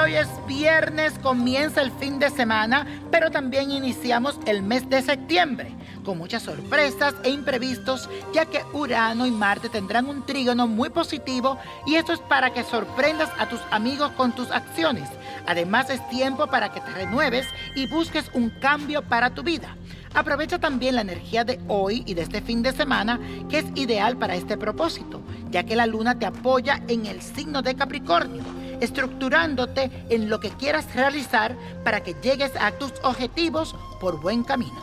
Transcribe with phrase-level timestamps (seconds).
[0.00, 5.74] Hoy es viernes, comienza el fin de semana, pero también iniciamos el mes de septiembre
[6.04, 11.58] con muchas sorpresas e imprevistos, ya que Urano y Marte tendrán un trígono muy positivo
[11.84, 15.08] y esto es para que sorprendas a tus amigos con tus acciones.
[15.46, 19.76] Además es tiempo para que te renueves y busques un cambio para tu vida.
[20.14, 23.20] Aprovecha también la energía de hoy y de este fin de semana
[23.50, 25.20] que es ideal para este propósito,
[25.50, 30.50] ya que la luna te apoya en el signo de Capricornio estructurándote en lo que
[30.50, 34.80] quieras realizar para que llegues a tus objetivos por buen camino.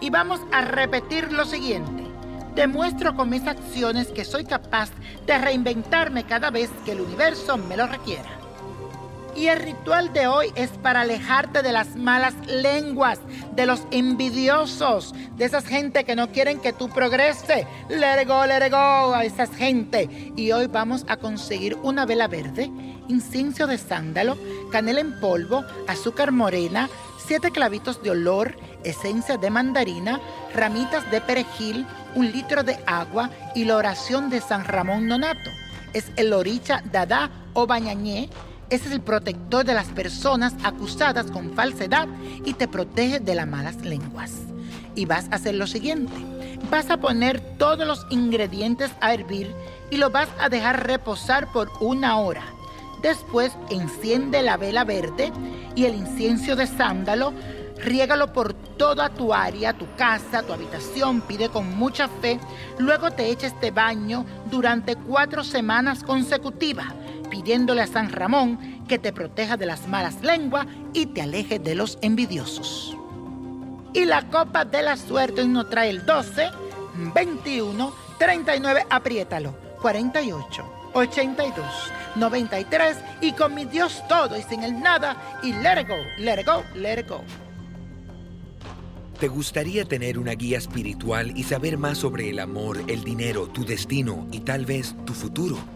[0.00, 2.04] Y vamos a repetir lo siguiente.
[2.54, 4.90] Demuestro con mis acciones que soy capaz
[5.26, 8.45] de reinventarme cada vez que el universo me lo requiera.
[9.36, 13.20] Y el ritual de hoy es para alejarte de las malas lenguas,
[13.54, 17.66] de los envidiosos, de esas gente que no quieren que tú progrese.
[17.90, 20.32] Let it go, let it go a esas gente.
[20.36, 22.70] Y hoy vamos a conseguir una vela verde,
[23.08, 24.38] incienso de sándalo,
[24.72, 26.88] canela en polvo, azúcar morena,
[27.26, 30.18] siete clavitos de olor, esencia de mandarina,
[30.54, 35.50] ramitas de perejil, un litro de agua y la oración de San Ramón Nonato.
[35.92, 38.30] Es el oricha dada o bañañé.
[38.68, 42.08] Ese es el protector de las personas acusadas con falsedad
[42.44, 44.32] y te protege de las malas lenguas.
[44.94, 46.14] Y vas a hacer lo siguiente.
[46.70, 49.54] Vas a poner todos los ingredientes a hervir
[49.90, 52.42] y lo vas a dejar reposar por una hora.
[53.02, 55.32] Después enciende la vela verde
[55.76, 57.32] y el incienso de sándalo
[57.78, 62.40] Riégalo por toda tu área, tu casa, tu habitación, pide con mucha fe.
[62.78, 66.92] Luego te echa este baño durante cuatro semanas consecutivas,
[67.46, 68.58] pidiéndole a San Ramón
[68.88, 72.96] que te proteja de las malas lenguas y te aleje de los envidiosos.
[73.92, 76.50] Y la copa de la suerte nos trae el 12,
[77.14, 81.64] 21, 39, apriétalo, 48, 82,
[82.16, 86.64] 93 y con mi Dios todo y sin el nada y let go, let go,
[86.74, 87.20] let go.
[89.20, 93.64] ¿Te gustaría tener una guía espiritual y saber más sobre el amor, el dinero, tu
[93.64, 95.75] destino y tal vez tu futuro?